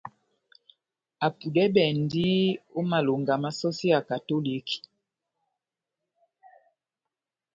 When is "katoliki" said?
4.07-4.77